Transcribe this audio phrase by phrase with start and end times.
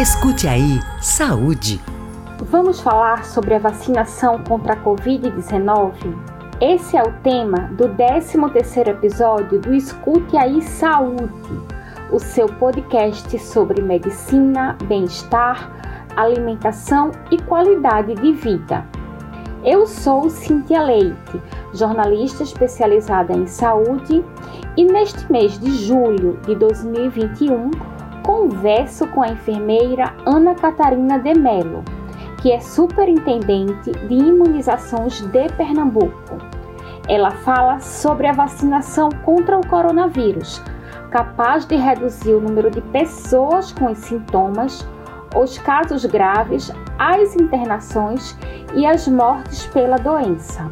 [0.00, 1.80] Escute aí, saúde.
[2.42, 5.92] Vamos falar sobre a vacinação contra a Covid-19?
[6.60, 11.32] Esse é o tema do 13º episódio do Escute aí Saúde,
[12.12, 15.68] o seu podcast sobre medicina, bem-estar,
[16.14, 18.86] alimentação e qualidade de vida.
[19.64, 21.42] Eu sou Cintia Leite,
[21.74, 24.24] jornalista especializada em saúde,
[24.76, 27.97] e neste mês de julho de 2021
[28.28, 31.82] converso com a enfermeira Ana Catarina de Mello,
[32.42, 36.36] que é superintendente de imunizações de Pernambuco.
[37.08, 40.62] Ela fala sobre a vacinação contra o coronavírus,
[41.10, 44.86] capaz de reduzir o número de pessoas com os sintomas,
[45.34, 48.36] os casos graves, as internações
[48.74, 50.70] e as mortes pela doença.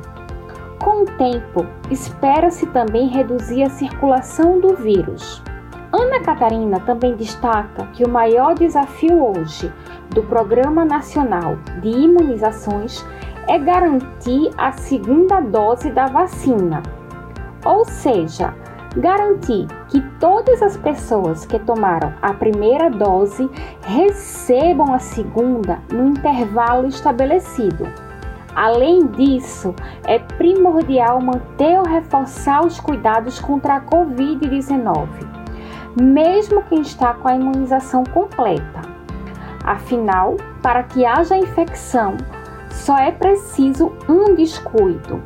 [0.84, 5.42] Com o tempo, espera-se também reduzir a circulação do vírus.
[5.98, 9.72] Ana Catarina também destaca que o maior desafio hoje
[10.10, 13.02] do Programa Nacional de Imunizações
[13.48, 16.82] é garantir a segunda dose da vacina,
[17.64, 18.54] ou seja,
[18.94, 23.48] garantir que todas as pessoas que tomaram a primeira dose
[23.82, 27.88] recebam a segunda no intervalo estabelecido.
[28.54, 35.35] Além disso, é primordial manter ou reforçar os cuidados contra a Covid-19
[36.00, 38.82] mesmo quem está com a imunização completa.
[39.64, 42.16] Afinal, para que haja infecção,
[42.70, 45.22] só é preciso um descuido.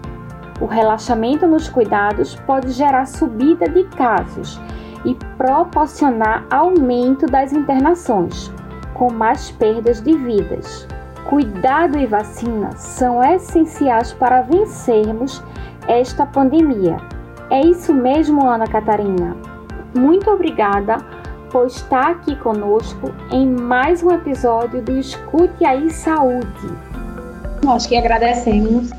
[0.60, 4.60] O relaxamento nos cuidados pode gerar subida de casos
[5.04, 8.52] e proporcionar aumento das internações,
[8.94, 10.86] com mais perdas de vidas.
[11.28, 15.42] Cuidado e vacina são essenciais para vencermos
[15.88, 16.96] esta pandemia.
[17.50, 19.49] É isso mesmo, Ana Catarina?
[19.94, 20.98] Muito obrigada
[21.50, 26.46] por estar aqui conosco em mais um episódio do Escute aí Saúde.
[27.64, 28.90] Nós que agradecemos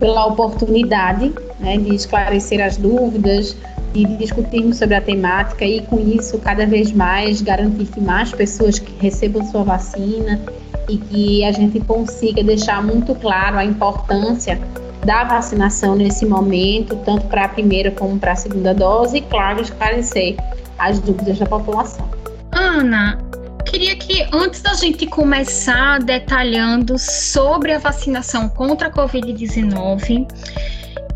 [0.00, 3.56] pela oportunidade né, de esclarecer as dúvidas,
[3.92, 8.78] de discutirmos sobre a temática e, com isso, cada vez mais garantir que mais pessoas
[8.78, 10.40] que recebam sua vacina
[10.88, 14.60] e que a gente consiga deixar muito claro a importância
[15.04, 19.60] da vacinação nesse momento, tanto para a primeira como para a segunda dose, e, claro,
[19.60, 20.36] esclarecer
[20.78, 22.08] as dúvidas da população.
[22.52, 23.18] Ana,
[23.64, 30.26] queria que antes da gente começar detalhando sobre a vacinação contra a Covid-19,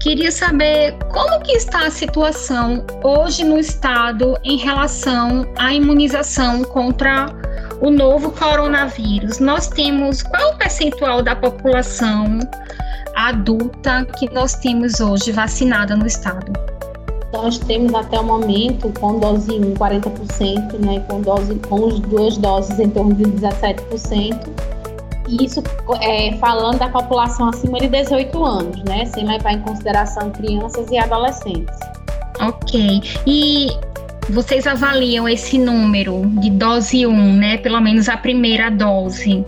[0.01, 7.27] queria saber como que está a situação hoje no estado em relação à imunização contra
[7.81, 9.39] o novo coronavírus.
[9.39, 12.39] Nós temos qual o percentual da população
[13.19, 16.53] adulta que nós temos hoje vacinada no estado?
[17.33, 22.37] Nós temos até o momento, com dose 1, 40%, né, com, dose, com as duas
[22.39, 24.49] doses em torno de 17%.
[25.41, 25.63] Isso
[26.01, 30.97] é, falando da população acima de 18 anos, né, sem levar em consideração crianças e
[30.97, 31.79] adolescentes.
[32.41, 33.03] Ok.
[33.27, 33.69] E
[34.31, 39.45] vocês avaliam esse número de dose 1, né, pelo menos a primeira dose?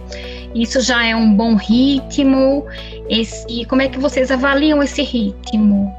[0.54, 2.66] Isso já é um bom ritmo?
[3.10, 5.92] Esse, como é que vocês avaliam esse ritmo?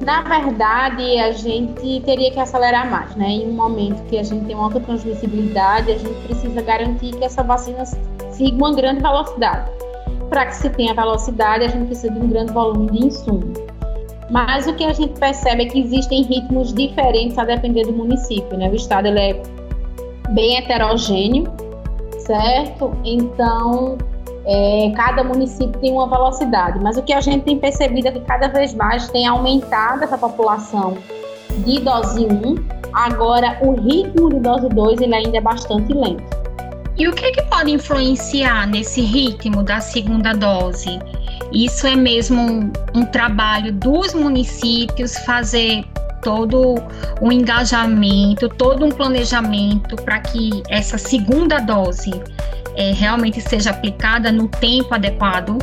[0.00, 3.28] Na verdade, a gente teria que acelerar mais, né?
[3.28, 7.24] Em um momento que a gente tem uma alta transmissibilidade, a gente precisa garantir que
[7.24, 9.68] essa vacina siga uma grande velocidade.
[10.30, 13.52] Para que se tenha velocidade, a gente precisa de um grande volume de insumo.
[14.30, 18.56] Mas o que a gente percebe é que existem ritmos diferentes a depender do município,
[18.56, 18.68] né?
[18.68, 19.42] O estado ele é
[20.30, 21.52] bem heterogêneo
[22.26, 22.92] certo?
[23.04, 23.96] Então,
[24.46, 28.20] é, cada município tem uma velocidade, mas o que a gente tem percebido é que
[28.20, 30.96] cada vez mais tem aumentado essa população
[31.64, 32.54] de dose 1,
[32.92, 36.22] agora o ritmo de dose 2 ele ainda é bastante lento.
[36.96, 40.98] E o que, que pode influenciar nesse ritmo da segunda dose?
[41.52, 45.84] Isso é mesmo um, um trabalho dos municípios fazer
[46.22, 46.76] todo
[47.20, 52.10] um engajamento, todo um planejamento para que essa segunda dose
[52.76, 55.58] é, realmente seja aplicada no tempo adequado?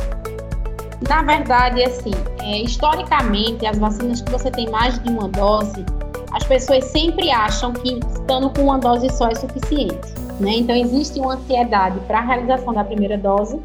[1.08, 5.84] Na verdade, assim, é, historicamente, as vacinas que você tem mais de uma dose,
[6.32, 10.14] as pessoas sempre acham que estando com uma dose só é suficiente.
[10.40, 10.56] Né?
[10.56, 13.60] Então, existe uma ansiedade para a realização da primeira dose,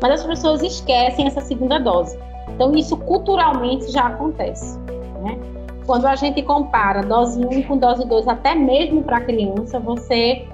[0.00, 2.16] mas as pessoas esquecem essa segunda dose.
[2.48, 4.78] Então, isso culturalmente já acontece.
[5.22, 5.38] Né?
[5.86, 10.46] Quando a gente compara dose 1 com dose 2, até mesmo para criança, você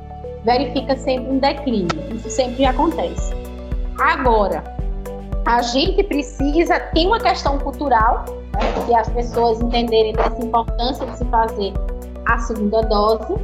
[0.44, 1.88] verifica sempre um declínio.
[2.14, 3.35] Isso sempre acontece.
[3.99, 4.62] Agora,
[5.46, 11.19] a gente precisa, tem uma questão cultural, né, que as pessoas entenderem dessa importância de
[11.19, 11.73] se fazer
[12.26, 13.35] a segunda dose,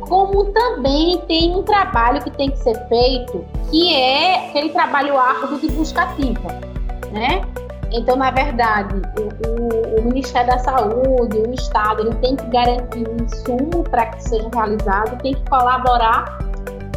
[0.00, 5.60] como também tem um trabalho que tem que ser feito, que é aquele trabalho árduo
[5.60, 6.48] de busca ativa,
[7.12, 7.42] né?
[7.92, 13.08] Então, na verdade, o, o, o, Ministério da Saúde, o Estado, ele tem que garantir
[13.08, 16.38] um insumo para que seja realizado, tem que colaborar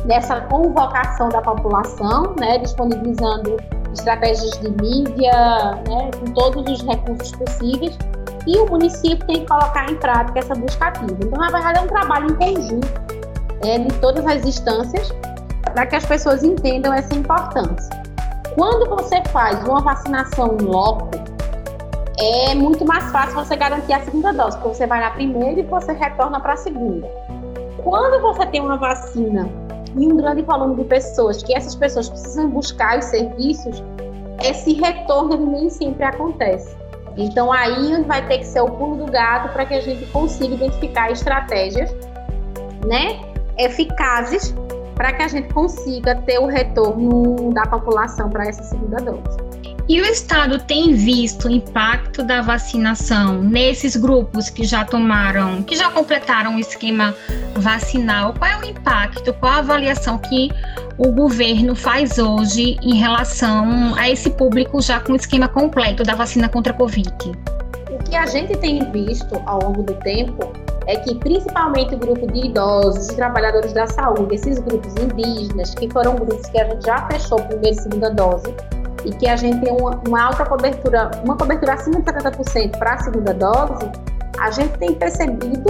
[0.05, 3.57] nessa convocação da população, né, disponibilizando
[3.93, 5.31] estratégias de mídia,
[5.87, 7.97] né, com todos os recursos possíveis,
[8.47, 11.17] e o município tem que colocar em prática essa busca ativa.
[11.23, 12.87] Então, na verdade, é um trabalho em conjunto
[13.63, 15.13] é, de todas as instâncias
[15.61, 18.00] para que as pessoas entendam essa importância.
[18.55, 21.09] Quando você faz uma vacinação em loco,
[22.19, 25.63] é muito mais fácil você garantir a segunda dose, porque você vai na primeira e
[25.63, 27.07] você retorna para a segunda.
[27.81, 29.49] Quando você tem uma vacina
[29.95, 33.81] e um grande volume de pessoas, que essas pessoas precisam buscar os serviços,
[34.43, 36.75] esse retorno nem sempre acontece.
[37.15, 40.55] Então aí vai ter que ser o pulo do gato para que a gente consiga
[40.55, 41.89] identificar estratégias,
[42.85, 43.19] né,
[43.57, 44.53] eficazes
[45.01, 49.35] para que a gente consiga ter o retorno da população para essa segunda dose.
[49.89, 55.75] E o Estado tem visto o impacto da vacinação nesses grupos que já tomaram, que
[55.75, 57.15] já completaram o esquema
[57.55, 58.35] vacinal?
[58.37, 60.51] Qual é o impacto, qual a avaliação que
[60.99, 66.13] o governo faz hoje em relação a esse público já com o esquema completo da
[66.13, 67.11] vacina contra a Covid?
[67.89, 70.53] O que a gente tem visto ao longo do tempo
[70.87, 76.15] é que principalmente o grupo de idosos, trabalhadores da saúde, esses grupos indígenas, que foram
[76.15, 78.55] grupos que a gente já fechou primeira e segunda dose,
[79.05, 82.93] e que a gente tem uma, uma alta cobertura, uma cobertura acima de 70% para
[82.93, 83.89] a segunda dose,
[84.39, 85.69] a gente tem percebido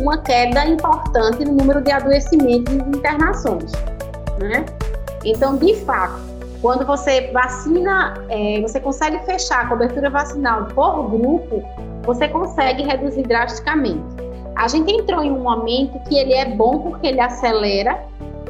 [0.00, 3.72] uma queda importante no número de adoecimentos e internações.
[4.40, 4.64] Né?
[5.24, 6.18] Então, de fato,
[6.60, 11.62] quando você vacina, é, você consegue fechar a cobertura vacinal por grupo,
[12.02, 14.17] você consegue reduzir drasticamente.
[14.58, 18.04] A gente entrou em um momento que ele é bom porque ele acelera,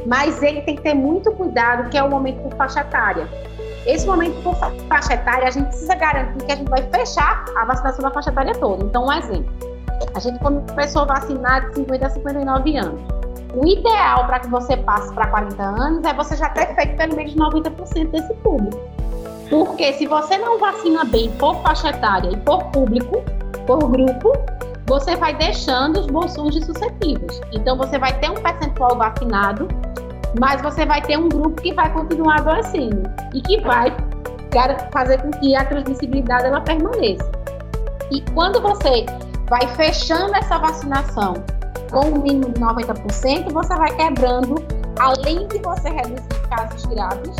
[0.06, 3.28] mas ele tem que ter muito cuidado, que é o momento por faixa etária.
[3.84, 4.54] Esse momento por
[4.88, 8.30] faixa etária, a gente precisa garantir que a gente vai fechar a vacinação da faixa
[8.30, 8.86] etária toda.
[8.86, 9.52] Então, um exemplo.
[10.14, 13.00] A gente começou a vacinar de 50 a 59 anos.
[13.54, 17.16] O ideal para que você passe para 40 anos é você já ter feito pelo
[17.16, 18.80] menos 90% desse público.
[19.50, 23.22] Porque se você não vacina bem por faixa etária e por público,
[23.66, 24.32] por grupo,
[24.88, 27.40] você vai deixando os bolsões suscetíveis.
[27.52, 29.68] Então, você vai ter um percentual vacinado,
[30.40, 33.02] mas você vai ter um grupo que vai continuar adoecendo
[33.34, 33.94] e que vai
[34.92, 37.30] fazer com que a transmissibilidade ela permaneça.
[38.10, 39.04] E quando você
[39.48, 41.34] vai fechando essa vacinação
[41.90, 44.54] com um mínimo de 90%, você vai quebrando,
[44.98, 47.36] além de você reduzir casos graves,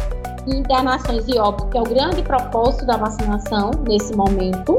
[0.47, 4.79] internações e óbitos, que é o grande propósito da vacinação nesse momento,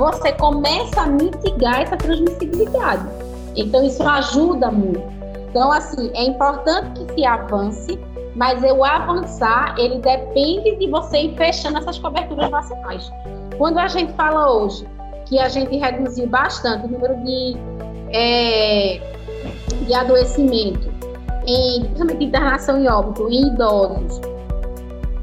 [0.00, 3.06] você começa a mitigar essa transmissibilidade.
[3.54, 5.02] Então, isso ajuda muito.
[5.50, 7.98] Então, assim, é importante que se avance,
[8.34, 13.12] mas o avançar, ele depende de você ir fechando essas coberturas vacinais.
[13.58, 14.86] Quando a gente fala hoje
[15.26, 17.56] que a gente reduziu bastante o número de,
[18.12, 19.00] é,
[19.86, 20.88] de adoecimento,
[21.46, 24.20] em, principalmente internação e óbito, em idosos,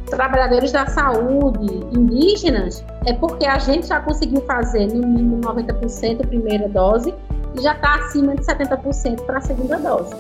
[0.10, 6.28] trabalhadores da saúde indígenas, é porque a gente já conseguiu fazer no mínimo 90% a
[6.28, 7.14] primeira dose
[7.56, 10.16] e já está acima de 70% para a segunda dose.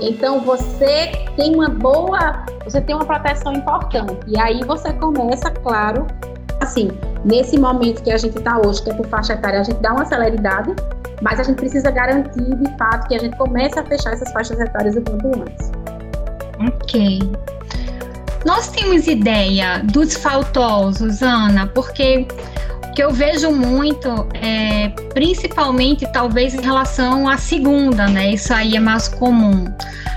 [0.00, 4.18] Então você tem uma boa, você tem uma proteção importante.
[4.26, 6.06] E aí você começa, claro,
[6.60, 6.90] assim,
[7.24, 9.92] nesse momento que a gente está hoje, que é por faixa etária, a gente dá
[9.92, 10.74] uma celeridade,
[11.22, 14.60] mas a gente precisa garantir de fato que a gente comece a fechar essas faixas
[14.60, 15.72] etárias o quanto antes.
[16.60, 17.20] Ok.
[18.44, 22.26] Nós temos ideia dos faltosos, Ana, porque
[22.84, 28.32] o que eu vejo muito é, principalmente talvez em relação à segunda, né?
[28.32, 29.64] Isso aí é mais comum.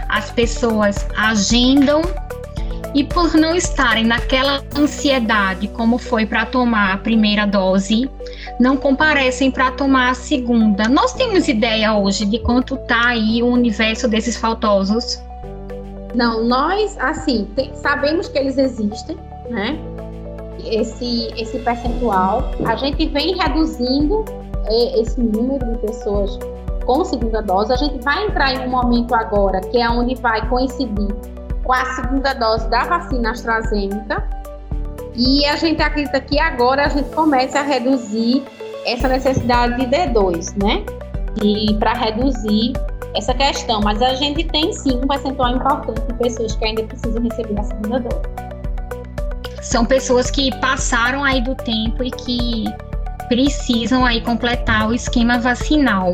[0.10, 2.02] As pessoas agendam
[2.94, 8.10] e por não estarem naquela ansiedade como foi para tomar a primeira dose,
[8.60, 10.88] não comparecem para tomar a segunda.
[10.88, 15.20] Nós temos ideia hoje de quanto tá aí o universo desses faltosos?
[16.14, 19.18] Não, nós, assim, tem, sabemos que eles existem,
[19.50, 19.80] né?
[20.66, 22.44] Esse, esse percentual.
[22.66, 24.26] A gente vem reduzindo
[24.66, 26.38] é, esse número de pessoas
[26.86, 27.72] com segunda dose.
[27.74, 31.16] A gente vai entrar em um momento agora que é onde vai coincidir
[31.64, 34.28] com a segunda dose da vacina AstraZeneca.
[35.16, 38.44] E a gente acredita que agora a gente começa a reduzir
[38.86, 40.84] essa necessidade de D2, né?
[41.44, 42.74] E para reduzir
[43.16, 47.22] essa questão, mas a gente tem sim um percentual importante de pessoas que ainda precisam
[47.24, 48.22] receber a segunda dose.
[49.62, 52.66] São pessoas que passaram aí do tempo e que
[53.28, 56.14] precisam aí completar o esquema vacinal.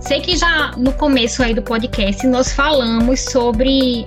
[0.00, 4.04] Sei que já no começo aí do podcast nós falamos sobre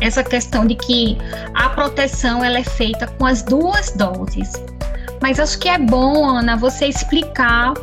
[0.00, 1.16] essa questão de que
[1.54, 4.52] a proteção ela é feita com as duas doses.
[5.22, 7.74] Mas acho que é bom, Ana, você explicar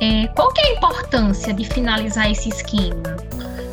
[0.00, 3.16] é, qual que é a importância de finalizar esse esquema.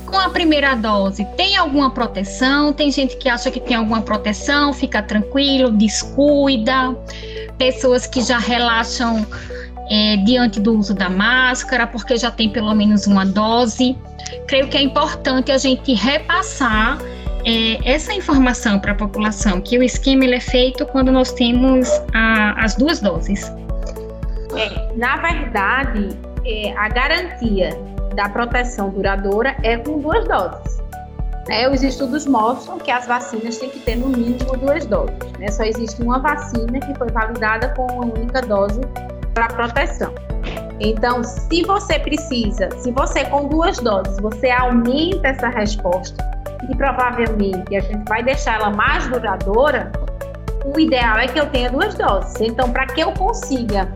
[0.05, 2.73] Com a primeira dose, tem alguma proteção?
[2.73, 6.95] Tem gente que acha que tem alguma proteção, fica tranquilo, descuida.
[7.57, 9.25] Pessoas que já relaxam
[9.89, 13.95] é, diante do uso da máscara, porque já tem pelo menos uma dose.
[14.47, 16.99] Creio que é importante a gente repassar
[17.45, 21.89] é, essa informação para a população, que o esquema ele é feito quando nós temos
[22.13, 23.51] a, as duas doses.
[24.57, 26.09] É, na verdade,
[26.45, 27.69] é, a garantia
[28.15, 30.81] da proteção duradoura é com duas doses.
[31.47, 31.69] Né?
[31.69, 35.17] Os estudos mostram que as vacinas têm que ter no mínimo duas doses.
[35.39, 35.49] Né?
[35.49, 38.81] Só existe uma vacina que foi validada com uma única dose
[39.33, 40.13] para proteção.
[40.79, 46.17] Então, se você precisa, se você com duas doses, você aumenta essa resposta
[46.69, 49.91] e provavelmente a gente vai deixar ela mais duradoura,
[50.65, 52.39] o ideal é que eu tenha duas doses.
[52.41, 53.87] Então, para que eu consiga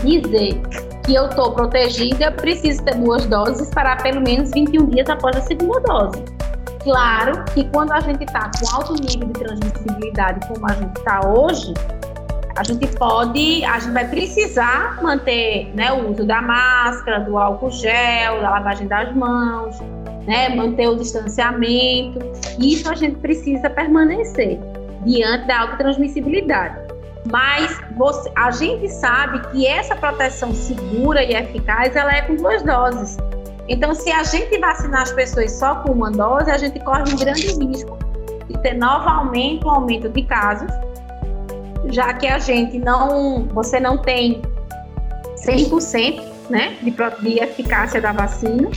[0.00, 0.60] dizer
[1.04, 5.40] que eu estou protegida, preciso ter duas doses para pelo menos 21 dias após a
[5.42, 6.22] segunda dose.
[6.82, 11.20] Claro que quando a gente está com alto nível de transmissibilidade, como a gente está
[11.26, 11.74] hoje,
[12.56, 17.70] a gente pode, a gente vai precisar manter né, o uso da máscara, do álcool
[17.70, 19.80] gel, da lavagem das mãos,
[20.26, 22.18] né, manter o distanciamento.
[22.58, 24.58] Isso a gente precisa permanecer
[25.04, 26.81] diante da alta transmissibilidade.
[27.30, 32.62] Mas você, a gente sabe que essa proteção segura e eficaz ela é com duas
[32.62, 33.16] doses.
[33.68, 37.16] Então, se a gente vacinar as pessoas só com uma dose, a gente corre um
[37.16, 37.96] grande risco
[38.48, 40.70] de ter novamente um aumento de casos,
[41.86, 44.42] já que a gente não, você não tem
[45.46, 48.68] 100% né, de, de eficácia da vacina,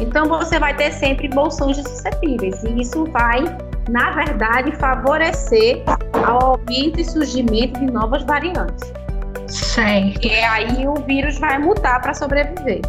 [0.00, 3.44] então você vai ter sempre bolsões suscetíveis e isso vai,
[3.88, 5.82] na verdade, favorecer
[6.26, 8.92] ao aumento e surgimento de novas variantes.
[9.46, 10.26] Certo.
[10.26, 12.80] E aí o vírus vai mutar para sobreviver.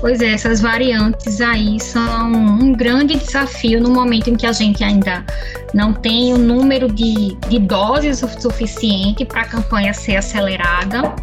[0.00, 4.84] Pois é, essas variantes aí são um grande desafio no momento em que a gente
[4.84, 5.24] ainda
[5.72, 11.14] não tem o número de, de doses suficiente para a campanha ser acelerada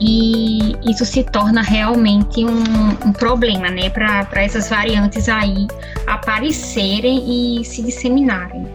[0.00, 5.66] e isso se torna realmente um, um problema, né, para essas variantes aí
[6.06, 8.66] aparecerem e se disseminarem.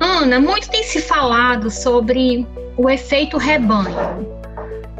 [0.00, 2.46] Ana, muito tem se falado sobre
[2.76, 3.94] o efeito rebanho.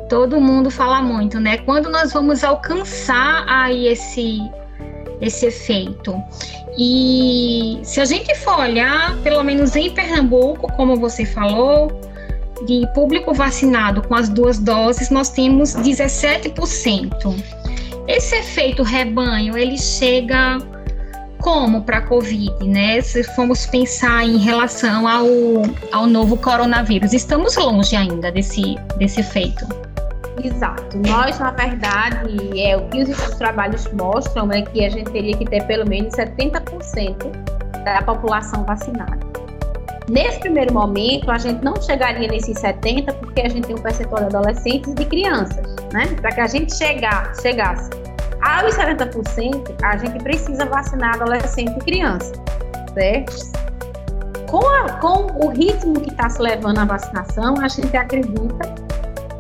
[0.09, 1.59] Todo mundo fala muito, né?
[1.59, 4.39] Quando nós vamos alcançar aí esse
[5.21, 6.21] esse efeito.
[6.77, 11.93] E se a gente for olhar, pelo menos em Pernambuco, como você falou,
[12.65, 17.35] de público vacinado com as duas doses, nós temos 17%.
[18.09, 20.59] Esse efeito rebanho, ele chega
[21.43, 23.01] como para a Covid, né?
[23.01, 25.27] Se formos pensar em relação ao,
[25.93, 29.67] ao novo coronavírus, estamos longe ainda desse, desse efeito.
[30.43, 30.99] Exato.
[31.07, 35.45] Nós, na verdade, é o que os trabalhos mostram é que a gente teria que
[35.45, 37.17] ter pelo menos 70%
[37.85, 39.19] da população vacinada.
[40.13, 44.21] Nesse primeiro momento, a gente não chegaria nesses 70 porque a gente tem um percentual
[44.29, 46.07] de adolescentes e de crianças, né?
[46.21, 47.89] Para que a gente chegar, chegasse
[48.43, 52.31] aos 70%, a gente precisa vacinar adolescente e criança,
[52.93, 53.53] certo?
[54.51, 58.75] Com, a, com o ritmo que está se levando a vacinação, a gente acredita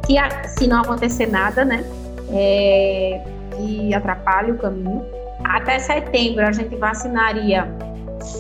[0.07, 1.85] que, a, se não acontecer nada, né,
[2.31, 3.23] é,
[3.55, 5.05] que atrapalhe o caminho,
[5.45, 7.69] até setembro a gente vacinaria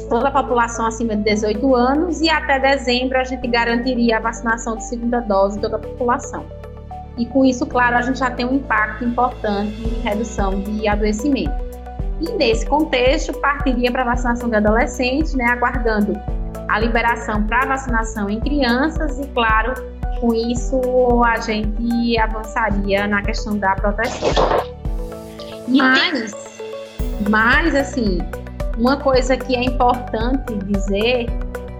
[0.08, 4.76] toda a população acima de 18 anos e até dezembro a gente garantiria a vacinação
[4.76, 6.44] de segunda dose de toda a população.
[7.18, 11.52] E com isso, claro, a gente já tem um impacto importante em redução de adoecimento.
[12.20, 16.18] E nesse contexto, partiria para a vacinação de adolescentes, né, aguardando
[16.68, 19.74] a liberação para vacinação em crianças e, claro,
[20.20, 20.80] com isso
[21.24, 24.30] a gente avançaria na questão da proteção.
[25.68, 26.32] Mas,
[27.28, 28.18] mas assim,
[28.78, 31.26] uma coisa que é importante dizer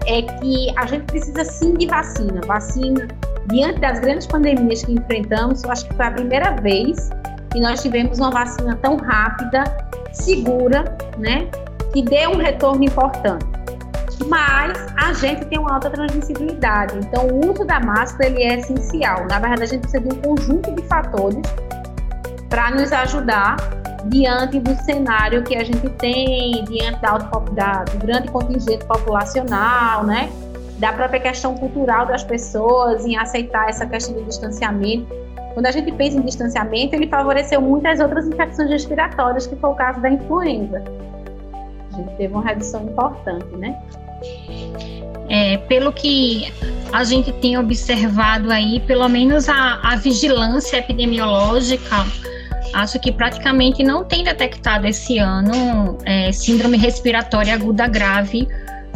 [0.06, 2.40] é que a gente precisa sim de vacina.
[2.46, 3.08] Vacina,
[3.48, 7.10] diante das grandes pandemias que enfrentamos, eu acho que foi a primeira vez
[7.50, 9.64] que nós tivemos uma vacina tão rápida,
[10.12, 10.84] segura,
[11.18, 11.48] né?
[11.92, 13.46] Que dê um retorno importante.
[14.28, 19.26] Mas a gente tem uma alta transmissibilidade, então o uso da máscara ele é essencial.
[19.28, 21.42] Na verdade, a gente precisa de um conjunto de fatores
[22.52, 23.56] para nos ajudar
[24.10, 30.30] diante do cenário que a gente tem, diante da, da, do grande contingente populacional, né?
[30.76, 35.06] da própria questão cultural das pessoas em aceitar essa questão do distanciamento.
[35.54, 39.74] Quando a gente pensa em distanciamento, ele favoreceu muitas outras infecções respiratórias, que foi o
[39.74, 40.84] caso da influenza.
[41.90, 43.80] A gente teve uma redução importante, né?
[45.30, 46.52] É, pelo que
[46.92, 52.04] a gente tem observado aí, pelo menos a, a vigilância epidemiológica,
[52.72, 58.48] acho que praticamente não tem detectado esse ano é, síndrome respiratória aguda grave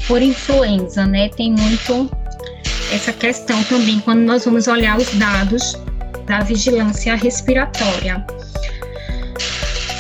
[0.07, 1.29] por influenza, né?
[1.29, 2.11] Tem muito
[2.93, 5.77] essa questão também quando nós vamos olhar os dados
[6.27, 8.25] da vigilância respiratória.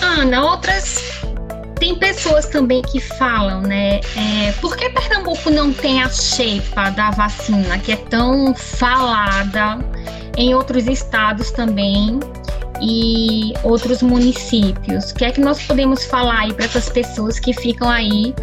[0.02, 1.16] Ana, outras
[1.78, 4.00] tem pessoas também que falam, né?
[4.16, 9.78] É, por que Pernambuco não tem a xepa da vacina, que é tão falada
[10.36, 12.18] em outros estados também
[12.80, 15.10] e outros municípios?
[15.10, 18.34] O que é que nós podemos falar aí para essas pessoas que ficam aí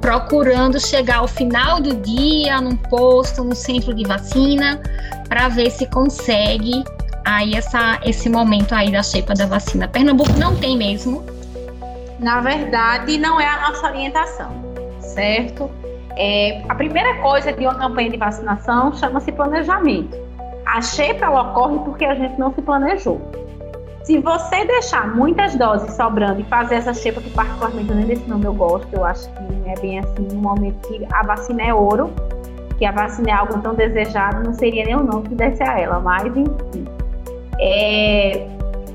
[0.00, 4.80] procurando chegar ao final do dia num posto, no centro de vacina,
[5.28, 6.84] para ver se consegue
[7.24, 9.88] aí essa, esse momento aí da xepa da vacina?
[9.88, 11.24] Pernambuco não tem mesmo
[12.18, 14.50] na verdade, não é a nossa orientação,
[15.00, 15.70] certo?
[16.16, 20.16] É, a primeira coisa de uma campanha de vacinação chama-se planejamento.
[20.66, 23.20] A xepa ela ocorre porque a gente não se planejou.
[24.08, 28.46] Se você deixar muitas doses sobrando e fazer essa xepa, que particularmente nem desse nome
[28.46, 32.10] eu gosto, eu acho que é bem assim, no momento que a vacina é ouro,
[32.78, 35.78] que a vacina é algo tão desejado, não seria nem o nome que desse a
[35.78, 36.86] ela, mas enfim.
[37.60, 38.48] É,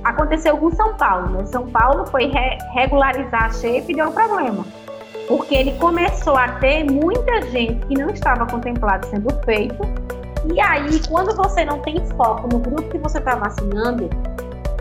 [0.04, 1.30] aconteceu com São Paulo.
[1.30, 1.46] Né?
[1.46, 4.66] São Paulo foi re regularizar a shape e deu um problema.
[5.28, 9.78] Porque ele começou a ter muita gente que não estava contemplada sendo feito.
[10.52, 14.10] E aí, quando você não tem foco no grupo que você está vacinando,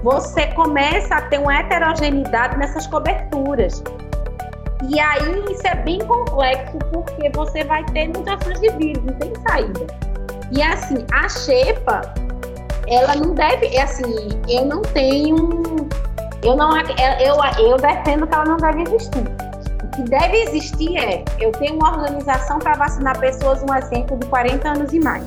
[0.02, 3.82] você começa a ter uma heterogeneidade nessas coberturas.
[4.88, 9.32] E aí isso é bem complexo porque você vai ter mutações de vírus, não tem
[9.49, 9.87] saída.
[10.50, 12.02] E assim, a xepa,
[12.88, 15.37] ela não deve, é assim, eu não tenho,
[16.42, 16.82] eu não, é,
[17.21, 19.25] eu, eu defendo que ela não deve existir.
[19.85, 24.26] O que deve existir é, eu tenho uma organização para vacinar pessoas, um exemplo, de
[24.26, 25.24] 40 anos e mais.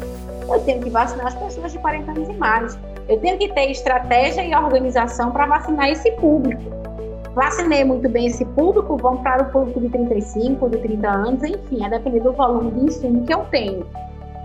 [0.48, 2.78] Eu tenho que vacinar as pessoas de 40 anos e mais.
[3.08, 6.64] Eu tenho que ter estratégia e organização para vacinar esse público.
[7.36, 11.86] Vacinei muito bem esse público, vamos para o público de 35, de 30 anos, enfim,
[11.86, 13.86] a depender do volume de insumo que eu tenho.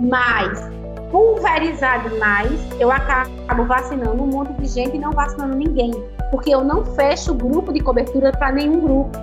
[0.01, 0.68] Mas
[1.11, 5.92] pulverizar demais, eu acabo vacinando um monte de gente e não vacinando ninguém,
[6.31, 9.18] porque eu não fecho o grupo de cobertura para nenhum grupo.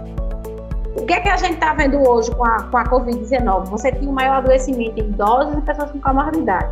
[0.95, 3.65] O que é que a gente está vendo hoje com a, com a Covid-19?
[3.65, 6.71] Você tem um maior adoecimento em idosos e pessoas com comorbidade.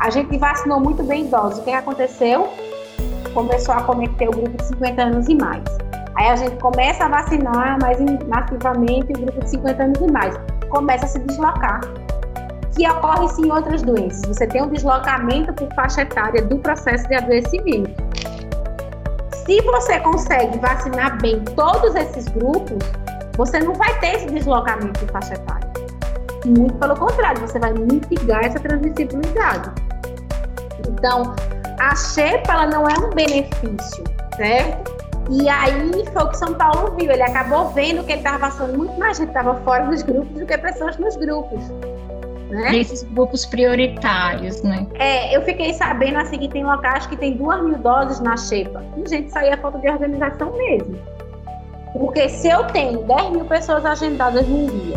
[0.00, 1.58] A gente vacinou muito bem idosos.
[1.58, 2.48] O que, aconteceu?
[3.34, 5.62] Começou a cometer o grupo de 50 anos e mais.
[6.16, 10.34] Aí a gente começa a vacinar mais massivamente o grupo de 50 anos e mais.
[10.70, 11.80] Começa a se deslocar
[12.74, 14.22] que ocorre sim em outras doenças.
[14.26, 17.90] Você tem um deslocamento por faixa etária do processo de adoecimento.
[19.44, 22.78] Se você consegue vacinar bem todos esses grupos,
[23.36, 25.70] você não vai ter esse deslocamento de faixa etária.
[26.46, 29.89] Muito pelo contrário, você vai mitigar essa transmissibilidade.
[31.00, 31.34] Então,
[31.80, 34.04] a xepa ela não é um benefício,
[34.36, 35.00] certo?
[35.28, 37.10] E aí foi o que São Paulo viu.
[37.10, 40.46] Ele acabou vendo que ele estava vacinando muito mais gente estava fora dos grupos do
[40.46, 41.60] que pessoas nos grupos
[42.50, 42.72] né?
[42.72, 44.86] Nesses grupos prioritários, né?
[44.94, 48.82] É, eu fiquei sabendo assim que tem locais que tem duas mil doses na xepa.
[48.96, 50.98] E, gente, isso aí é falta de organização mesmo.
[51.92, 54.96] Porque se eu tenho 10 mil pessoas agendadas num dia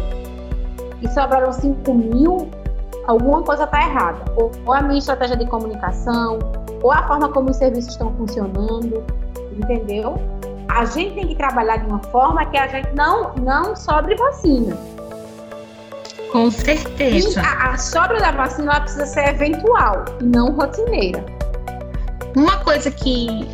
[1.01, 2.49] e sobraram 5 mil,
[3.07, 4.19] alguma coisa está errada.
[4.35, 6.39] Ou, ou a minha estratégia de comunicação,
[6.81, 9.03] ou a forma como os serviços estão funcionando,
[9.51, 10.15] entendeu?
[10.69, 14.75] A gente tem que trabalhar de uma forma que a gente não, não sobre vacina
[16.33, 17.39] com certeza.
[17.39, 21.23] E a, a sobra da vacina precisa ser eventual não rotineira.
[22.35, 23.47] Uma coisa que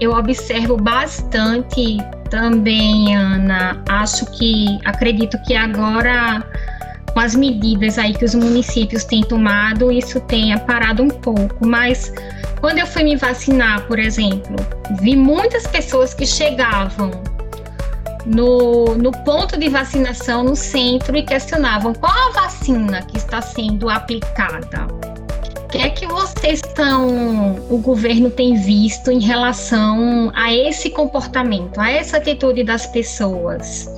[0.00, 1.96] eu observo bastante
[2.30, 6.44] também, Ana, acho que acredito que agora
[7.16, 12.12] com as medidas aí que os municípios têm tomado, isso tenha parado um pouco, mas
[12.60, 14.54] quando eu fui me vacinar, por exemplo,
[15.00, 17.10] vi muitas pessoas que chegavam
[18.26, 23.88] no, no ponto de vacinação no centro e questionavam qual a vacina que está sendo
[23.88, 24.86] aplicada.
[25.64, 31.80] O que é que vocês estão, o governo tem visto em relação a esse comportamento,
[31.80, 33.88] a essa atitude das pessoas?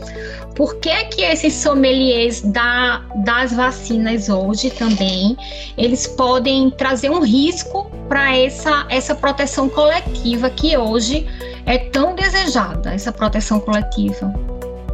[0.59, 5.37] Por que que esses sommeliers da, das vacinas hoje também,
[5.77, 11.29] eles podem trazer um risco para essa, essa proteção coletiva que hoje
[11.65, 14.35] é tão desejada, essa proteção coletiva?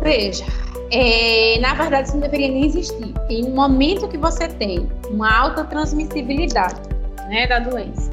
[0.03, 0.45] Veja,
[0.91, 3.15] é, na verdade isso não deveria nem existir.
[3.31, 6.83] Em um momento que você tem uma alta transmissibilidade
[7.31, 8.11] né, da doença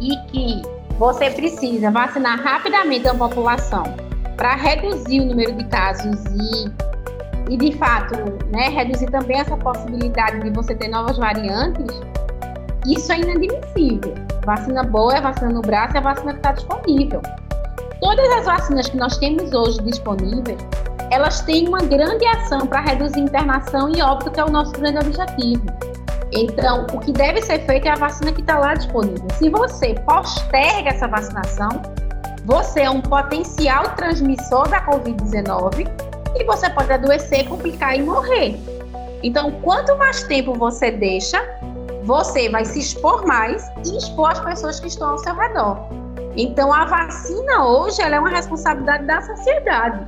[0.00, 0.60] e que
[0.98, 4.11] você precisa vacinar rapidamente a população
[4.42, 8.16] para reduzir o número de casos e, e de fato,
[8.50, 12.00] né, reduzir também essa possibilidade de você ter novas variantes,
[12.84, 14.16] isso é inadmissível.
[14.44, 17.22] Vacina boa é vacina no braço, é a vacina que está disponível.
[18.00, 20.58] Todas as vacinas que nós temos hoje disponíveis,
[21.12, 25.06] elas têm uma grande ação para reduzir internação e óbito, que é o nosso grande
[25.06, 25.64] objetivo.
[26.32, 29.24] Então, o que deve ser feito é a vacina que está lá disponível.
[29.38, 31.80] Se você posterga essa vacinação,
[32.44, 35.88] você é um potencial transmissor da Covid-19
[36.34, 38.58] e você pode adoecer, complicar e morrer.
[39.22, 41.40] Então, quanto mais tempo você deixa,
[42.02, 45.78] você vai se expor mais e expor as pessoas que estão ao seu redor.
[46.36, 50.04] Então, a vacina hoje é uma responsabilidade da sociedade.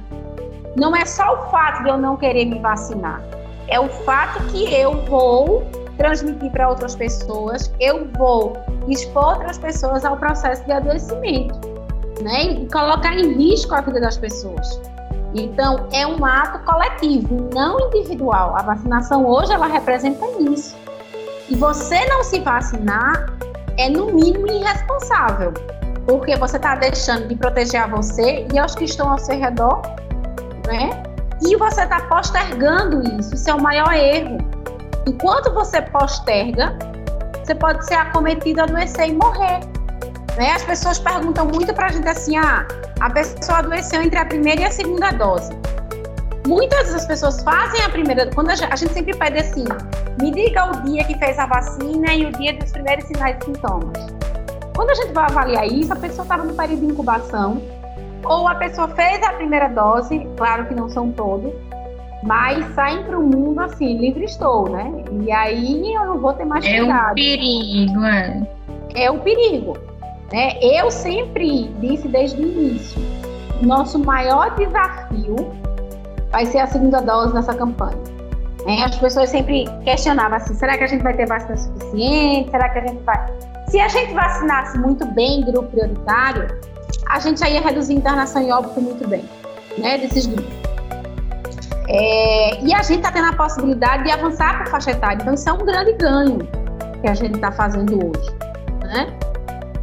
[0.77, 3.23] Não é só o fato de eu não querer me vacinar,
[3.68, 5.64] é o fato que eu vou
[5.97, 8.55] transmitir para outras pessoas, eu vou
[8.88, 11.73] expor outras pessoas ao processo de adoecimento,
[12.22, 12.44] né?
[12.44, 14.81] E colocar em risco a vida das pessoas.
[15.35, 18.57] Então, é um ato coletivo, não individual.
[18.57, 20.77] A vacinação hoje ela representa isso.
[21.48, 23.33] E você não se vacinar
[23.77, 25.53] é no mínimo irresponsável,
[26.07, 29.83] porque você está deixando de proteger a você e aos que estão ao seu redor,
[30.66, 31.03] né?
[31.44, 33.35] E você está postergando isso.
[33.35, 34.38] Isso é o maior erro.
[35.07, 36.79] Enquanto você posterga,
[37.44, 39.61] você pode ser acometido, adoecer e morrer.
[40.37, 40.53] Né?
[40.53, 42.66] As pessoas perguntam muito para a gente assim: ah,
[43.01, 45.53] a pessoa adoeceu entre a primeira e a segunda dose.
[46.47, 48.31] Muitas das pessoas fazem a primeira.
[48.35, 49.64] Quando a gente, a gente sempre pede assim:
[50.20, 53.44] me diga o dia que fez a vacina e o dia dos primeiros sinais e
[53.44, 54.14] sintomas.
[54.75, 57.62] Quando a gente vai avaliar isso, a pessoa estava no período de incubação,
[58.25, 61.53] ou a pessoa fez a primeira dose, claro que não são todos,
[62.25, 65.05] mas saem para o mundo assim, livre estou, né?
[65.25, 67.09] E aí eu não vou ter mais é cuidado.
[67.09, 68.42] É um perigo, é.
[68.94, 69.77] É um perigo.
[70.35, 70.59] Né?
[70.61, 73.01] Eu sempre disse desde o início,
[73.62, 75.37] nosso maior desafio
[76.33, 77.97] vai ser a segunda dose nessa campanha.
[78.66, 82.51] É, as pessoas sempre questionavam assim, será que a gente vai ter vacina suficiente?
[82.51, 83.27] Será que a gente vai...
[83.68, 86.49] Se a gente vacinasse muito bem grupo prioritário,
[87.11, 89.25] a gente já ia reduzir internação e óbito muito bem,
[89.79, 90.53] né, desses grupos.
[91.88, 95.18] É, e a gente está tendo a possibilidade de avançar para a faixa etária.
[95.23, 96.38] Então, isso é um grande ganho
[97.01, 98.31] que a gente está fazendo hoje.
[98.83, 99.16] Né?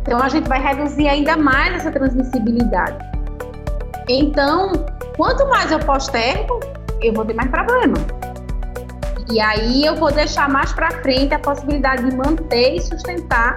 [0.02, 2.98] Então, a gente vai reduzir ainda mais essa transmissibilidade.
[4.10, 4.72] Então,
[5.16, 6.60] quanto mais eu postergo,
[7.02, 7.96] eu vou ter mais problema.
[9.32, 13.56] E aí eu vou deixar mais para frente a possibilidade de manter e sustentar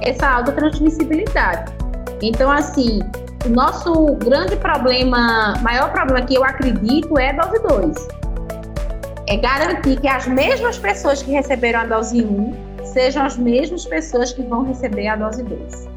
[0.00, 1.72] essa alta transmissibilidade.
[2.22, 3.00] Então, assim,
[3.44, 8.08] o nosso grande problema, maior problema que eu acredito é a dose 2.
[9.26, 12.61] É garantir que as mesmas pessoas que receberam a dose 1
[12.92, 15.88] sejam as mesmas pessoas que vão receber a dose 2.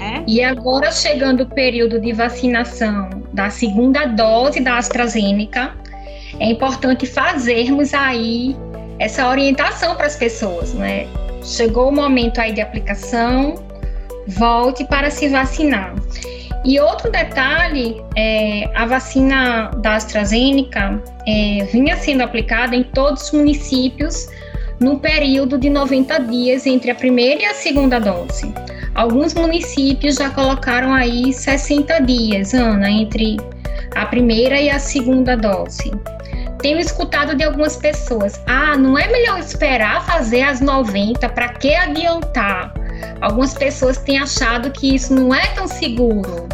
[0.00, 0.24] É?
[0.26, 5.74] E agora, chegando o período de vacinação da segunda dose da AstraZeneca,
[6.40, 8.56] é importante fazermos aí
[8.98, 11.06] essa orientação para as pessoas, né?
[11.44, 13.54] Chegou o momento aí de aplicação,
[14.26, 15.94] volte para se vacinar.
[16.64, 23.32] E outro detalhe, é, a vacina da AstraZeneca é, vinha sendo aplicada em todos os
[23.32, 24.28] municípios
[24.82, 28.52] no período de 90 dias entre a primeira e a segunda dose.
[28.94, 33.38] Alguns municípios já colocaram aí 60 dias, Ana, entre
[33.94, 35.92] a primeira e a segunda dose.
[36.58, 41.74] Tenho escutado de algumas pessoas: ah, não é melhor esperar fazer as 90, para que
[41.74, 42.74] adiantar?
[43.20, 46.48] Algumas pessoas têm achado que isso não é tão seguro.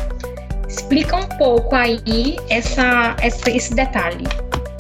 [0.69, 4.25] Explica um pouco aí essa, essa esse detalhe.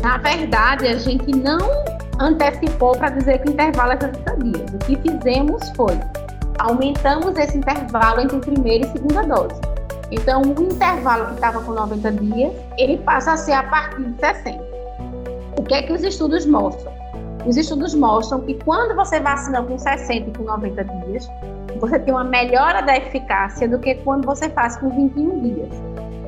[0.02, 1.87] Na verdade, a gente não
[2.20, 4.70] antecipou para dizer que o intervalo é 60 dias.
[4.74, 5.98] O que fizemos foi
[6.58, 9.60] aumentamos esse intervalo entre primeira e segunda dose.
[10.10, 14.18] Então, o intervalo que estava com 90 dias, ele passa a ser a partir de
[14.18, 14.58] 60.
[15.58, 16.92] O que é que os estudos mostram?
[17.46, 21.28] Os estudos mostram que quando você vacina com 60 e com 90 dias,
[21.78, 25.68] você tem uma melhora da eficácia do que quando você faz com 21 dias.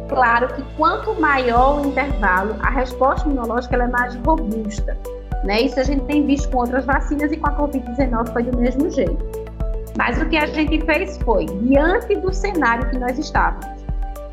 [0.09, 4.97] Claro que quanto maior o intervalo, a resposta imunológica é mais robusta.
[5.45, 5.63] Né?
[5.63, 8.91] Isso a gente tem visto com outras vacinas e com a Covid-19 foi do mesmo
[8.91, 9.19] jeito.
[9.97, 13.67] Mas o que a gente fez foi, diante do cenário que nós estávamos,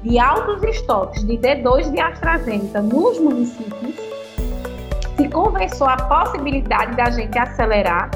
[0.03, 3.95] de altos estoques de D2 de AstraZeneca nos municípios,
[5.17, 8.11] se conversou a possibilidade da gente acelerar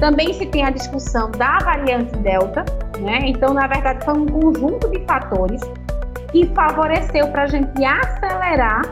[0.00, 2.64] também se tem a discussão da variante Delta,
[2.98, 3.20] né?
[3.26, 5.60] Então, na verdade, foi um conjunto de fatores
[6.32, 8.82] que favoreceu para a gente acelerar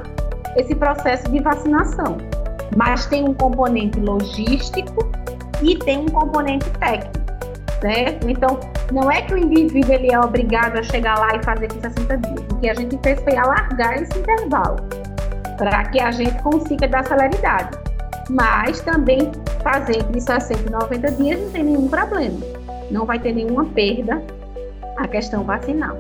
[0.55, 2.19] esse processo de vacinação.
[2.79, 5.11] Mas tem um componente logístico
[5.61, 7.19] e tem um componente técnico.
[7.81, 8.31] certo?
[8.31, 8.61] Então,
[8.93, 12.17] não é que o indivíduo ele é obrigado a chegar lá e fazer com 60
[12.19, 12.41] dias.
[12.53, 14.77] O que a gente fez foi alargar esse intervalo
[15.57, 17.77] para que a gente consiga dar celeridade.
[18.31, 22.39] Mas também fazer entre 60 e 90 dias não tem nenhum problema.
[22.93, 24.23] Não vai ter nenhuma perda
[24.99, 25.97] a questão vacinal.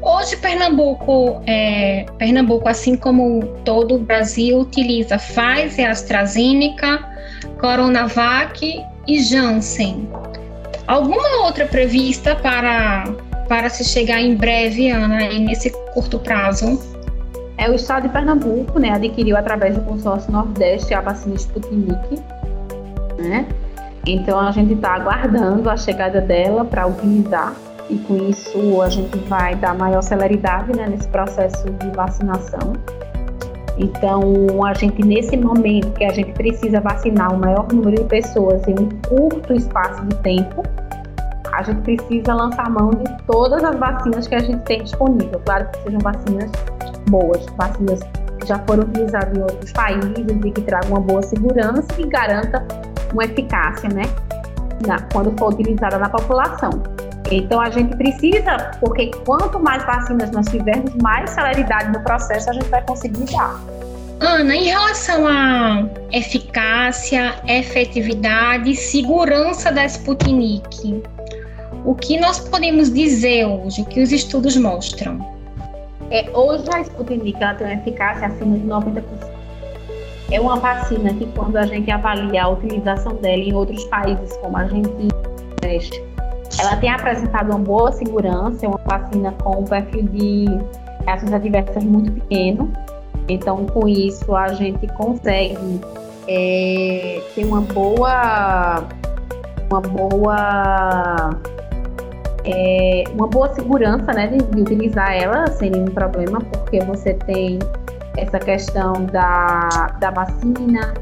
[0.00, 7.04] Hoje, Pernambuco, é, Pernambuco, assim como todo o Brasil, utiliza Pfizer, AstraZeneca,
[7.60, 10.08] Coronavac e Janssen.
[10.86, 13.04] Alguma outra prevista para,
[13.48, 16.80] para se chegar em breve, Ana, nesse curto prazo?
[17.58, 22.22] É o estado de Pernambuco, né, adquiriu através do consórcio Nordeste a vacina Sputnik,
[23.18, 23.46] né?
[24.06, 27.52] Então a gente está aguardando a chegada dela para utilizar
[27.90, 32.72] e com isso a gente vai dar maior celeridade né, nesse processo de vacinação.
[33.78, 38.66] Então, a gente, nesse momento que a gente precisa vacinar o maior número de pessoas
[38.66, 40.62] em um curto espaço de tempo,
[41.52, 45.40] a gente precisa lançar mão de todas as vacinas que a gente tem disponível.
[45.44, 46.50] Claro que sejam vacinas
[47.08, 48.00] boas, vacinas
[48.40, 50.12] que já foram utilizadas em outros países
[50.44, 52.64] e que tragam uma boa segurança e garanta
[53.12, 54.02] uma eficácia, né?
[54.86, 56.70] Na, quando for utilizada na população.
[57.30, 62.52] Então a gente precisa, porque quanto mais vacinas nós tivermos, mais celeridade no processo a
[62.54, 63.60] gente vai conseguir dar.
[64.20, 71.02] Ana, em relação à eficácia, efetividade e segurança da Sputnik,
[71.84, 75.20] o que nós podemos dizer hoje, o que os estudos mostram?
[76.10, 79.02] É, hoje a Sputnik ela tem uma eficácia acima de 90%.
[80.30, 84.56] É uma vacina que quando a gente avalia a utilização dela em outros países como
[84.56, 85.14] a Argentina,
[85.62, 86.07] México,
[86.58, 90.46] ela tem apresentado uma boa segurança, uma vacina com um perfil de
[91.04, 92.72] reações adversas muito pequeno.
[93.28, 95.80] Então, com isso, a gente consegue
[96.26, 98.84] é, ter uma boa,
[99.70, 101.30] uma boa,
[102.44, 107.58] é, uma boa segurança, né, de, de utilizar ela sem nenhum problema, porque você tem
[108.16, 110.94] essa questão da, da vacina,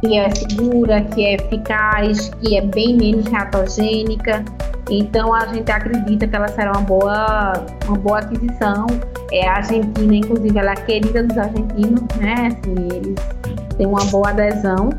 [0.00, 4.44] que é segura, que é eficaz, que é bem menos reatogênica.
[4.90, 7.52] Então a gente acredita que ela será uma boa,
[7.86, 8.86] uma boa aquisição.
[9.32, 12.48] É, a Argentina, inclusive, ela é querida dos argentinos, né?
[12.48, 13.14] Assim, eles
[13.76, 14.90] têm uma boa adesão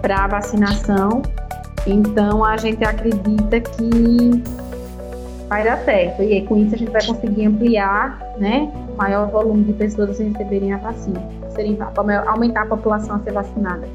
[0.00, 1.22] para a vacinação.
[1.86, 4.42] Então a gente acredita que
[5.48, 6.22] vai dar certo.
[6.22, 8.68] E aí, com isso a gente vai conseguir ampliar, né?
[8.92, 11.22] O maior volume de pessoas a receberem a vacina,
[11.54, 11.78] serem,
[12.26, 13.88] aumentar a população a ser vacinada.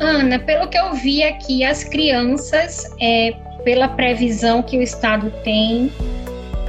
[0.00, 5.90] Ana, pelo que eu vi aqui, as crianças é, pela previsão que o Estado tem,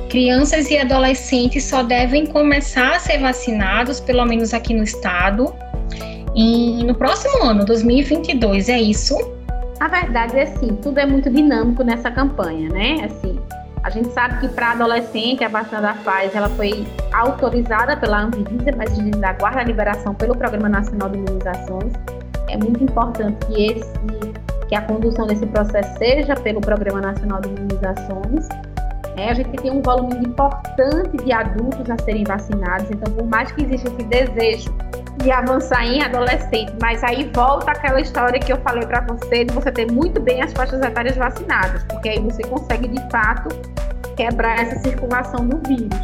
[0.09, 5.53] crianças e adolescentes só devem começar a ser vacinados, pelo menos aqui no Estado,
[6.85, 9.15] no próximo ano, 2022, é isso?
[9.79, 13.03] A verdade é assim, tudo é muito dinâmico nessa campanha, né?
[13.05, 13.39] Assim,
[13.83, 18.71] a gente sabe que para adolescente a vacina da Pfizer ela foi autorizada pela Anvisa,
[18.77, 21.91] mas a gente aguarda a liberação pelo Programa Nacional de Imunizações.
[22.49, 23.93] É muito importante que esse
[24.67, 28.47] que a condução desse processo seja pelo Programa Nacional de Imunizações.
[29.15, 33.51] É, a gente tem um volume importante de adultos a serem vacinados, então, por mais
[33.51, 34.75] que exista esse desejo
[35.17, 39.53] de avançar em adolescente, mas aí volta aquela história que eu falei para você de
[39.53, 43.49] você ter muito bem as faixas etárias vacinadas, porque aí você consegue de fato
[44.15, 45.99] quebrar essa circulação do vírus.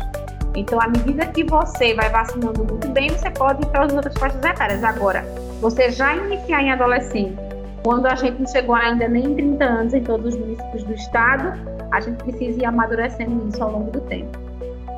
[0.56, 4.14] Então, à medida que você vai vacinando muito bem, você pode ir para as outras
[4.18, 4.84] faixas etárias.
[4.84, 5.24] Agora,
[5.62, 7.49] você já iniciar em adolescente
[7.84, 10.94] quando a gente não chegou ainda nem em 30 anos em todos os municípios do
[10.94, 11.54] estado,
[11.92, 14.38] a gente precisa ir amadurecendo isso ao longo do tempo.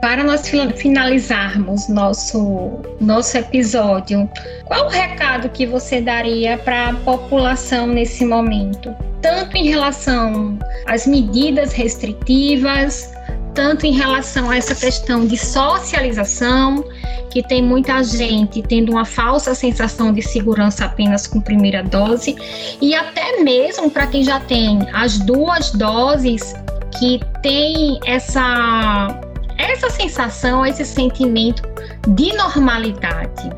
[0.01, 4.27] Para nós finalizarmos nosso, nosso episódio,
[4.65, 8.95] qual o recado que você daria para a população nesse momento?
[9.21, 13.10] Tanto em relação às medidas restritivas,
[13.53, 16.83] tanto em relação a essa questão de socialização,
[17.29, 22.35] que tem muita gente tendo uma falsa sensação de segurança apenas com primeira dose,
[22.81, 26.53] e até mesmo para quem já tem as duas doses,
[26.99, 29.19] que tem essa,
[29.57, 31.63] essa sensação, esse sentimento
[32.09, 33.49] de normalidade.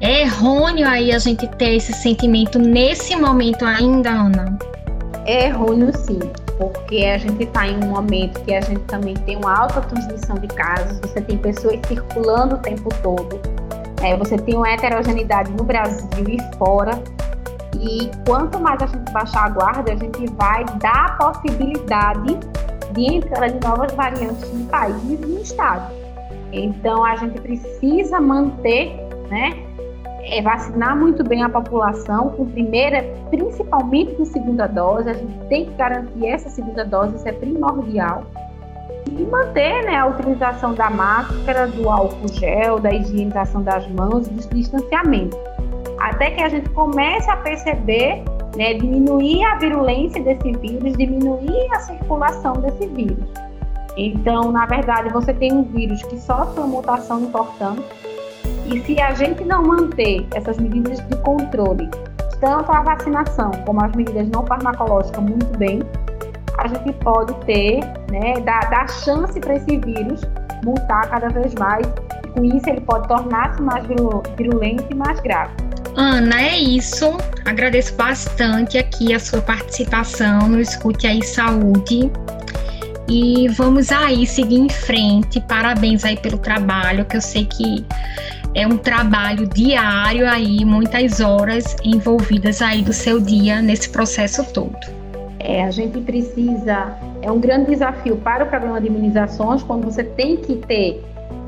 [0.00, 4.58] É errôneo aí a gente ter esse sentimento nesse momento ainda, Ana?
[5.26, 6.20] É errôneo sim
[6.58, 10.36] porque a gente está em um momento que a gente também tem uma alta transmissão
[10.36, 13.40] de casos, você tem pessoas circulando o tempo todo,
[14.02, 17.00] é, você tem uma heterogeneidade no Brasil e fora,
[17.80, 22.38] e quanto mais a gente baixar a guarda, a gente vai dar a possibilidade
[22.92, 25.94] de entrada de novas variantes no país e no estado.
[26.52, 28.96] Então a gente precisa manter
[29.30, 29.67] né,
[30.22, 35.10] é vacinar muito bem a população com primeira, principalmente com segunda dose.
[35.10, 38.24] A gente tem que garantir essa segunda dose, isso é primordial.
[39.06, 44.54] E manter né, a utilização da máscara, do álcool gel, da higienização das mãos, do
[44.54, 45.36] distanciamento.
[45.98, 48.22] Até que a gente comece a perceber,
[48.56, 53.24] né, diminuir a virulência desse vírus, diminuir a circulação desse vírus.
[53.96, 57.82] Então, na verdade, você tem um vírus que sofre uma mutação importante,
[58.68, 61.88] e se a gente não manter essas medidas de controle,
[62.40, 65.82] tanto a vacinação como as medidas não farmacológicas muito bem,
[66.58, 70.20] a gente pode ter, né, dar, dar chance para esse vírus
[70.64, 71.86] mutar cada vez mais.
[72.24, 73.84] E com isso, ele pode tornar-se mais
[74.36, 75.52] virulento e mais grave.
[75.96, 77.16] Ana, é isso.
[77.44, 82.10] Agradeço bastante aqui a sua participação no Escute aí Saúde.
[83.08, 85.40] E vamos aí seguir em frente.
[85.40, 87.86] Parabéns aí pelo trabalho, que eu sei que
[88.54, 94.76] é um trabalho diário aí, muitas horas envolvidas aí do seu dia nesse processo todo.
[95.38, 100.02] É, a gente precisa, é um grande desafio para o programa de imunizações, quando você
[100.02, 101.04] tem que ter,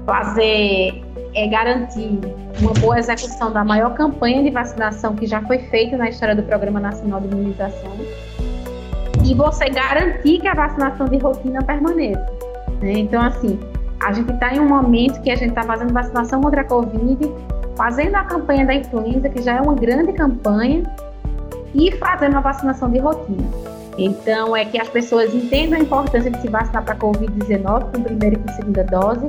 [0.06, 1.02] fazer,
[1.34, 2.18] é, garantir
[2.60, 6.42] uma boa execução da maior campanha de vacinação que já foi feita na história do
[6.42, 7.92] Programa Nacional de Imunização
[9.24, 12.26] e você garantir que a vacinação de rotina permaneça.
[12.80, 12.92] Né?
[12.92, 13.58] Então, assim,
[14.02, 17.18] a gente está em um momento que a gente está fazendo vacinação contra a Covid,
[17.76, 20.82] fazendo a campanha da influenza, que já é uma grande campanha,
[21.74, 23.48] e fazendo a vacinação de rotina.
[23.98, 28.02] Então, é que as pessoas entendam a importância de se vacinar para a Covid-19 com
[28.02, 29.26] primeira e com segunda dose,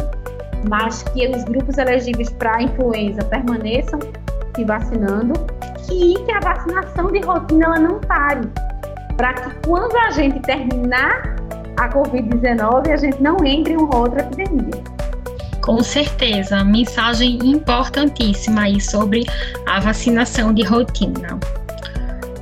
[0.70, 4.00] mas que os grupos elegíveis para a influenza permaneçam
[4.56, 5.34] se vacinando
[5.92, 8.48] e que a vacinação de rotina ela não pare
[9.18, 11.36] para que quando a gente terminar
[11.82, 14.84] a Covid-19, a gente não entre em uma outra epidemia.
[15.62, 19.24] Com certeza, mensagem importantíssima aí sobre
[19.68, 21.40] a vacinação de rotina.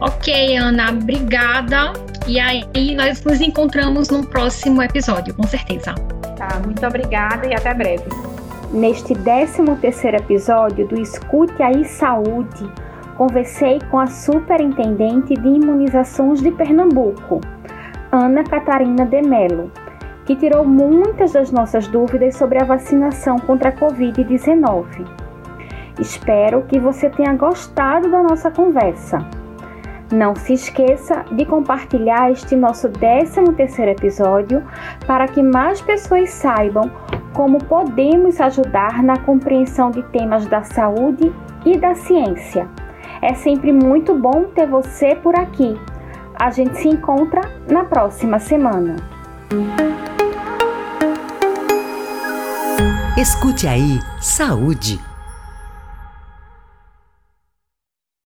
[0.01, 1.93] Ok, Ana, obrigada.
[2.27, 5.95] E aí nós nos encontramos no próximo episódio, com certeza.
[6.37, 8.05] Tá, muito obrigada e até breve.
[8.71, 12.69] Neste 13 terceiro episódio do Escute aí Saúde,
[13.17, 17.41] conversei com a Superintendente de Imunizações de Pernambuco,
[18.11, 19.71] Ana Catarina de Mello,
[20.25, 25.05] que tirou muitas das nossas dúvidas sobre a vacinação contra a Covid-19.
[25.99, 29.19] Espero que você tenha gostado da nossa conversa.
[30.11, 34.63] Não se esqueça de compartilhar este nosso 13º episódio
[35.05, 36.89] para que mais pessoas saibam
[37.35, 41.31] como podemos ajudar na compreensão de temas da saúde
[41.63, 42.67] e da ciência.
[43.21, 45.77] É sempre muito bom ter você por aqui.
[46.39, 48.95] A gente se encontra na próxima semana.
[53.17, 55.08] Escute aí, saúde.